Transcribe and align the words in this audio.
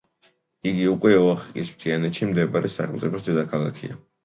იგი 0.71 0.87
უკვე 0.91 1.11
ოახაკის 1.25 1.69
მთიანეთში 1.75 2.31
მდებარე 2.33 2.75
სახელმწიფოს 2.79 3.31
დედაქალაქია. 3.31 4.03